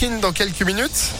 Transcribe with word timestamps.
Dans 0.00 0.32
quelques 0.32 0.62
minutes. 0.62 1.12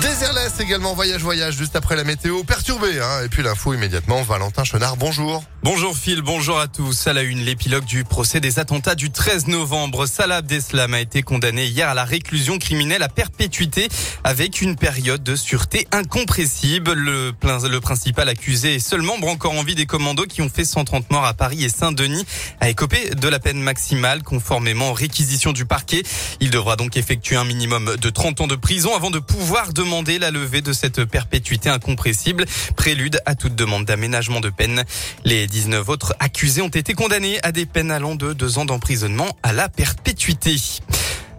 Désirless 0.00 0.60
également, 0.60 0.94
voyage, 0.94 1.22
voyage, 1.22 1.56
juste 1.56 1.74
après 1.74 1.96
la 1.96 2.04
météo 2.04 2.44
perturbée. 2.44 3.00
Hein. 3.00 3.24
Et 3.24 3.28
puis 3.28 3.42
l'info 3.42 3.74
immédiatement, 3.74 4.22
Valentin 4.22 4.62
Chenard, 4.62 4.96
bonjour. 4.96 5.42
Bonjour 5.64 5.96
Phil, 5.96 6.22
bonjour 6.22 6.60
à 6.60 6.68
tous. 6.68 7.08
À 7.08 7.12
la 7.12 7.22
une, 7.22 7.40
l'épilogue 7.40 7.84
du 7.84 8.04
procès 8.04 8.38
des 8.38 8.60
attentats 8.60 8.94
du 8.94 9.10
13 9.10 9.48
novembre. 9.48 10.06
Salah 10.06 10.36
Abdeslam 10.36 10.94
a 10.94 11.00
été 11.00 11.22
condamné 11.22 11.66
hier 11.66 11.88
à 11.88 11.94
la 11.94 12.04
réclusion 12.04 12.58
criminelle 12.58 13.02
à 13.02 13.08
perpétuité 13.08 13.88
avec 14.22 14.60
une 14.60 14.76
période 14.76 15.24
de 15.24 15.34
sûreté 15.34 15.88
incompressible. 15.90 16.92
Le, 16.92 17.32
principal 17.80 18.28
accusé 18.28 18.74
et 18.74 18.78
seul 18.80 19.02
membre 19.02 19.26
encore 19.26 19.52
en 19.52 19.64
vie 19.64 19.74
des 19.74 19.86
commandos 19.86 20.26
qui 20.26 20.42
ont 20.42 20.48
fait 20.48 20.64
130 20.64 21.10
morts 21.10 21.24
à 21.24 21.34
Paris 21.34 21.64
et 21.64 21.68
Saint-Denis 21.68 22.24
a 22.60 22.68
écopé 22.68 23.10
de 23.10 23.28
la 23.28 23.40
peine 23.40 23.60
maximale 23.60 24.22
conformément 24.22 24.90
aux 24.90 24.94
réquisitions 24.94 25.52
du 25.52 25.64
parquet. 25.64 26.04
Il 26.38 26.50
devra 26.50 26.76
donc 26.76 26.96
effectuer 26.96 27.34
un 27.34 27.44
minimum 27.44 27.96
de 27.96 28.10
30 28.10 28.42
ans 28.42 28.46
de 28.46 28.56
prison 28.56 28.94
avant 28.94 29.10
de 29.10 29.18
pouvoir 29.18 29.72
demander 29.72 29.87
la 30.20 30.30
levée 30.30 30.60
de 30.60 30.72
cette 30.74 31.04
perpétuité 31.04 31.70
incompressible, 31.70 32.44
prélude 32.76 33.20
à 33.24 33.34
toute 33.34 33.54
demande 33.54 33.86
d'aménagement 33.86 34.40
de 34.40 34.50
peine. 34.50 34.84
Les 35.24 35.46
19 35.46 35.88
autres 35.88 36.14
accusés 36.18 36.60
ont 36.60 36.68
été 36.68 36.92
condamnés 36.92 37.38
à 37.42 37.52
des 37.52 37.64
peines 37.64 37.90
allant 37.90 38.14
de 38.14 38.34
deux 38.34 38.58
ans 38.58 38.66
d'emprisonnement 38.66 39.36
à 39.42 39.54
la 39.54 39.68
perpétuité. 39.70 40.56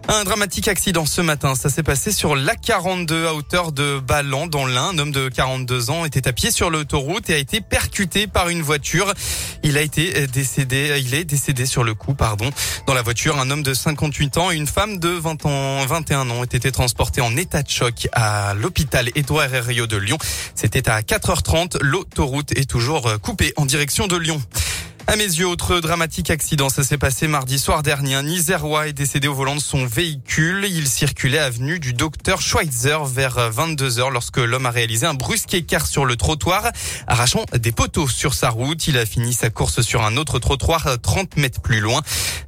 Un 0.08 0.24
dramatique 0.24 0.66
accident 0.68 1.06
ce 1.06 1.20
matin. 1.20 1.54
Ça 1.54 1.68
s'est 1.68 1.82
passé 1.82 2.10
sur 2.10 2.34
l'A42 2.34 3.26
à 3.26 3.34
hauteur 3.34 3.70
de 3.70 4.00
Ballan 4.00 4.46
dans 4.46 4.66
l'Ain. 4.66 4.88
Un 4.88 4.98
homme 4.98 5.12
de 5.12 5.28
42 5.28 5.90
ans 5.90 6.04
était 6.04 6.26
à 6.26 6.32
pied 6.32 6.50
sur 6.50 6.68
l'autoroute 6.70 7.30
et 7.30 7.34
a 7.34 7.38
été 7.38 7.60
percuté 7.60 8.26
par 8.26 8.48
une 8.48 8.62
voiture. 8.62 9.12
Il 9.62 9.78
a 9.78 9.82
été 9.82 10.26
décédé, 10.26 11.00
il 11.04 11.14
est 11.14 11.24
décédé 11.24 11.64
sur 11.64 11.84
le 11.84 11.94
coup, 11.94 12.14
pardon. 12.14 12.50
Dans 12.86 12.94
la 12.94 13.02
voiture, 13.02 13.38
un 13.38 13.50
homme 13.50 13.62
de 13.62 13.72
58 13.72 14.38
ans 14.38 14.50
et 14.50 14.56
une 14.56 14.66
femme 14.66 14.98
de 14.98 15.10
20 15.10 15.46
ans, 15.46 15.86
21 15.86 16.30
ans 16.30 16.40
ont 16.40 16.44
été 16.44 16.72
transportés 16.72 17.20
en 17.20 17.36
état 17.36 17.62
de 17.62 17.70
choc 17.70 18.08
à 18.12 18.54
l'hôpital 18.54 19.10
Édouard 19.14 19.54
Herriot 19.54 19.86
de 19.86 19.96
Lyon. 19.96 20.18
C'était 20.54 20.88
à 20.88 21.02
4h30. 21.02 21.78
L'autoroute 21.82 22.52
est 22.58 22.68
toujours 22.68 23.20
coupée 23.22 23.52
en 23.56 23.64
direction 23.64 24.06
de 24.06 24.16
Lyon. 24.16 24.42
À 25.06 25.16
mes 25.16 25.24
yeux, 25.24 25.46
autre 25.46 25.80
dramatique 25.80 26.30
accident. 26.30 26.68
Ça 26.68 26.84
s'est 26.84 26.98
passé 26.98 27.26
mardi 27.26 27.58
soir 27.58 27.82
dernier. 27.82 28.14
Un 28.14 28.26
Isérois 28.26 28.86
est 28.86 28.92
décédé 28.92 29.26
au 29.28 29.34
volant 29.34 29.56
de 29.56 29.60
son 29.60 29.84
véhicule. 29.84 30.66
Il 30.70 30.86
circulait 30.86 31.38
avenue 31.38 31.80
du 31.80 31.92
docteur 31.92 32.40
Schweitzer 32.40 32.98
vers 33.06 33.50
22 33.50 33.98
heures 33.98 34.10
lorsque 34.10 34.36
l'homme 34.36 34.66
a 34.66 34.70
réalisé 34.70 35.06
un 35.06 35.14
brusque 35.14 35.54
écart 35.54 35.86
sur 35.86 36.04
le 36.04 36.16
trottoir, 36.16 36.70
arrachant 37.08 37.44
des 37.58 37.72
poteaux 37.72 38.08
sur 38.08 38.34
sa 38.34 38.50
route. 38.50 38.86
Il 38.86 38.98
a 38.98 39.06
fini 39.06 39.32
sa 39.32 39.50
course 39.50 39.80
sur 39.80 40.04
un 40.04 40.16
autre 40.16 40.38
trottoir 40.38 40.86
30 41.02 41.36
mètres 41.38 41.60
plus 41.60 41.80
loin. 41.80 42.02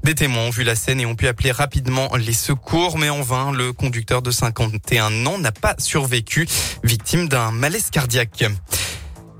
Des 0.05 0.14
témoins 0.14 0.45
ont 0.45 0.50
vu 0.50 0.62
la 0.62 0.77
scène 0.77 1.00
et 1.00 1.06
ont 1.06 1.17
pu 1.17 1.27
appeler 1.27 1.50
rapidement 1.50 2.14
les 2.17 2.33
secours, 2.33 2.98
mais 2.98 3.11
en 3.11 3.23
vain, 3.23 3.53
le 3.53 3.73
conducteur 3.73 4.23
de 4.23 4.30
51 4.30 5.27
ans 5.27 5.39
n'a 5.39 5.53
pas 5.53 5.75
survécu, 5.78 6.47
victime 6.84 7.28
d'un 7.28 7.50
malaise 7.50 7.91
cardiaque. 7.91 8.45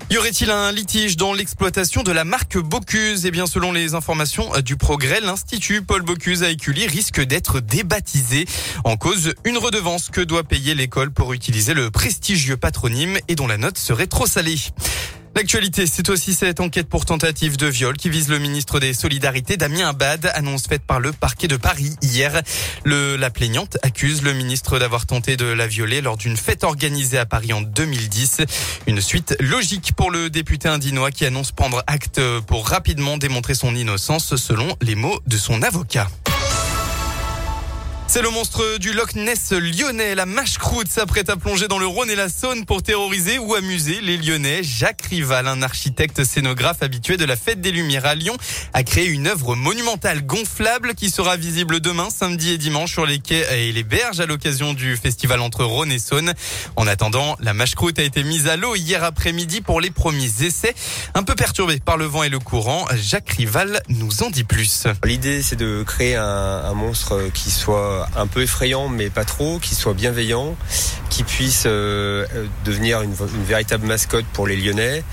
Y 0.09 0.17
aurait-il 0.17 0.51
un 0.51 0.71
litige 0.71 1.17
dans 1.17 1.33
l'exploitation 1.33 2.03
de 2.03 2.11
la 2.11 2.23
marque 2.23 2.57
Bocuse? 2.57 3.25
Eh 3.25 3.31
bien, 3.31 3.47
selon 3.47 3.71
les 3.71 3.95
informations 3.95 4.51
du 4.63 4.75
Progrès, 4.75 5.21
l'Institut 5.21 5.81
Paul 5.81 6.03
Bocuse 6.03 6.43
à 6.43 6.49
Écully 6.49 6.85
risque 6.85 7.21
d'être 7.21 7.61
débaptisé 7.61 8.45
en 8.83 8.95
cause 8.95 9.33
une 9.43 9.57
redevance 9.57 10.09
que 10.09 10.21
doit 10.21 10.43
payer 10.43 10.75
l'école 10.75 11.11
pour 11.11 11.33
utiliser 11.33 11.73
le 11.73 11.89
prestigieux 11.89 12.57
patronyme 12.57 13.17
et 13.27 13.35
dont 13.35 13.47
la 13.47 13.57
note 13.57 13.77
serait 13.77 14.07
trop 14.07 14.27
salée. 14.27 14.59
L'actualité, 15.35 15.87
c'est 15.87 16.09
aussi 16.09 16.33
cette 16.33 16.59
enquête 16.59 16.87
pour 16.87 17.05
tentative 17.05 17.57
de 17.57 17.65
viol 17.65 17.97
qui 17.97 18.09
vise 18.09 18.29
le 18.29 18.37
ministre 18.37 18.79
des 18.79 18.93
Solidarités, 18.93 19.57
Damien 19.57 19.89
Abad, 19.89 20.31
annonce 20.35 20.67
faite 20.67 20.83
par 20.83 20.99
le 20.99 21.11
parquet 21.11 21.47
de 21.47 21.57
Paris 21.57 21.95
hier. 22.03 22.41
La 22.85 23.29
plaignante 23.31 23.77
accuse 23.81 24.21
le 24.21 24.33
ministre 24.33 24.77
d'avoir 24.77 25.07
tenté 25.07 25.35
de 25.35 25.45
la 25.45 25.65
violer 25.65 26.01
lors 26.01 26.17
d'une 26.17 26.37
fête 26.37 26.63
organisée 26.63 27.17
à 27.17 27.25
Paris 27.25 27.51
en 27.51 27.61
2010. 27.61 28.41
Une 28.85 29.01
suite 29.01 29.35
logique 29.39 29.93
pour 29.95 30.11
le 30.11 30.29
député 30.29 30.69
indinois 30.69 31.09
qui 31.09 31.25
annonce 31.25 31.51
prendre 31.51 31.83
acte 31.87 32.21
pour 32.45 32.67
rapidement 32.67 33.17
démontrer 33.17 33.55
son 33.55 33.75
innocence 33.75 34.35
selon 34.35 34.77
les 34.81 34.95
mots 34.95 35.19
de 35.25 35.37
son 35.37 35.63
avocat. 35.63 36.09
C'est 38.13 38.21
le 38.21 38.29
monstre 38.29 38.77
du 38.77 38.93
Loch 38.93 39.15
Ness 39.15 39.53
lyonnais. 39.53 40.13
La 40.13 40.27
mâche-croûte 40.27 40.87
s'apprête 40.87 41.31
à 41.31 41.35
plonger 41.35 41.67
dans 41.67 41.79
le 41.79 41.87
Rhône 41.87 42.11
et 42.11 42.15
la 42.15 42.29
Saône 42.29 42.63
pour 42.63 42.83
terroriser 42.83 43.39
ou 43.39 43.55
amuser 43.55 44.01
les 44.01 44.17
Lyonnais. 44.17 44.61
Jacques 44.61 45.01
Rival, 45.09 45.47
un 45.47 45.63
architecte 45.63 46.23
scénographe 46.23 46.83
habitué 46.83 47.17
de 47.17 47.25
la 47.25 47.35
Fête 47.35 47.59
des 47.59 47.71
Lumières 47.71 48.05
à 48.05 48.13
Lyon, 48.13 48.37
a 48.73 48.83
créé 48.83 49.07
une 49.07 49.25
œuvre 49.25 49.55
monumentale 49.55 50.23
gonflable 50.23 50.93
qui 50.93 51.09
sera 51.09 51.37
visible 51.37 51.79
demain, 51.79 52.11
samedi 52.11 52.51
et 52.51 52.59
dimanche 52.59 52.91
sur 52.91 53.07
les 53.07 53.17
quais 53.17 53.47
et 53.51 53.71
les 53.71 53.83
berges 53.83 54.19
à 54.19 54.27
l'occasion 54.27 54.75
du 54.75 54.95
festival 54.95 55.41
entre 55.41 55.63
Rhône 55.63 55.91
et 55.91 55.97
Saône. 55.97 56.35
En 56.75 56.85
attendant, 56.85 57.35
la 57.39 57.55
mâche-croûte 57.55 57.97
a 57.97 58.03
été 58.03 58.23
mise 58.23 58.47
à 58.47 58.57
l'eau 58.57 58.75
hier 58.75 59.03
après-midi 59.03 59.61
pour 59.61 59.81
les 59.81 59.89
premiers 59.89 60.43
essais. 60.43 60.75
Un 61.15 61.23
peu 61.23 61.33
perturbé 61.33 61.79
par 61.79 61.97
le 61.97 62.05
vent 62.05 62.21
et 62.21 62.29
le 62.29 62.37
courant, 62.37 62.85
Jacques 62.93 63.31
Rival 63.31 63.81
nous 63.89 64.21
en 64.21 64.29
dit 64.29 64.43
plus. 64.43 64.85
L'idée, 65.03 65.41
c'est 65.41 65.55
de 65.55 65.81
créer 65.81 66.15
un, 66.15 66.23
un 66.23 66.73
monstre 66.75 67.19
qui 67.33 67.49
soit 67.49 68.02
un 68.15 68.27
peu 68.27 68.41
effrayant, 68.41 68.89
mais 68.89 69.09
pas 69.09 69.25
trop, 69.25 69.59
qui 69.59 69.75
soit 69.75 69.93
bienveillant, 69.93 70.55
qui 71.09 71.23
puisse 71.23 71.63
euh, 71.67 72.25
devenir 72.65 73.01
une, 73.01 73.13
véritable 73.13 73.85
mascotte 73.85 74.25
pour 74.33 74.47
les 74.47 74.55
Lyonnais, 74.55 75.03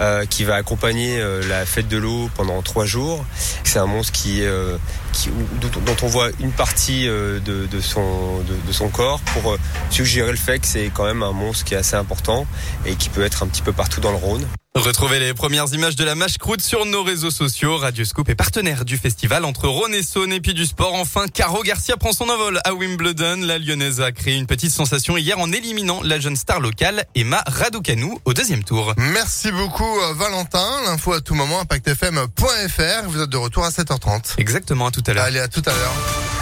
euh, 0.00 0.24
qui 0.24 0.44
va 0.44 0.54
accompagner 0.54 1.20
euh, 1.20 1.46
la 1.48 1.66
fête 1.66 1.88
de 1.88 1.98
l'eau 1.98 2.30
pendant 2.34 2.62
trois 2.62 2.86
jours. 2.86 3.24
C'est 3.64 3.78
un 3.78 3.86
monstre 3.86 4.12
qui, 4.12 4.42
dont 4.42 5.96
on 6.02 6.06
voit 6.06 6.30
une 6.40 6.50
partie 6.50 7.06
de, 7.06 7.80
son, 7.80 8.40
de, 8.66 8.72
son 8.72 8.88
corps 8.88 9.20
pour 9.20 9.56
suggérer 9.90 10.30
le 10.32 10.36
fait 10.36 10.58
que 10.58 10.66
c'est 10.66 10.90
quand 10.92 11.04
même 11.04 11.22
un 11.22 11.32
monstre 11.32 11.64
qui 11.64 11.74
est 11.74 11.76
assez 11.76 11.94
important 11.94 12.46
et 12.84 12.96
qui 12.96 13.10
peut 13.10 13.22
être 13.22 13.44
un 13.44 13.46
petit 13.46 13.62
peu 13.62 13.72
partout 13.72 14.00
dans 14.00 14.10
le 14.10 14.16
Rhône. 14.16 14.44
Retrouvez 14.80 15.18
les 15.18 15.34
premières 15.34 15.72
images 15.74 15.94
de 15.94 16.04
la 16.04 16.14
mâche 16.14 16.38
croûte 16.38 16.62
sur 16.62 16.86
nos 16.86 17.02
réseaux 17.02 17.30
sociaux. 17.30 17.76
Radio 17.76 18.02
Scoop 18.04 18.30
est 18.30 18.34
partenaire 18.34 18.86
du 18.86 18.96
festival 18.96 19.44
entre 19.44 19.68
Rhône 19.68 19.94
et 19.94 20.02
Saône 20.02 20.32
et 20.32 20.40
puis 20.40 20.54
du 20.54 20.64
sport. 20.64 20.94
Enfin, 20.94 21.26
Caro 21.28 21.62
Garcia 21.62 21.98
prend 21.98 22.12
son 22.12 22.30
envol 22.30 22.58
à 22.64 22.72
Wimbledon. 22.72 23.42
La 23.42 23.58
Lyonnaise 23.58 24.00
a 24.00 24.10
créé 24.10 24.36
une 24.36 24.46
petite 24.46 24.70
sensation 24.70 25.18
hier 25.18 25.38
en 25.38 25.52
éliminant 25.52 26.00
la 26.02 26.18
jeune 26.18 26.34
star 26.34 26.60
locale 26.60 27.04
Emma 27.14 27.42
Raducanu 27.46 28.16
au 28.24 28.32
deuxième 28.32 28.64
tour. 28.64 28.94
Merci 28.96 29.52
beaucoup 29.52 30.00
euh, 30.00 30.14
Valentin. 30.14 30.66
L'info 30.86 31.12
à 31.12 31.20
tout 31.20 31.34
moment, 31.34 31.60
impactfm.fr. 31.60 33.08
Vous 33.08 33.20
êtes 33.20 33.30
de 33.30 33.36
retour 33.36 33.64
à 33.64 33.68
7h30. 33.68 34.34
Exactement, 34.38 34.86
à 34.86 34.90
tout 34.90 35.04
à 35.06 35.12
l'heure. 35.12 35.24
Allez, 35.24 35.40
à 35.40 35.48
tout 35.48 35.62
à 35.66 35.70
l'heure. 35.70 36.39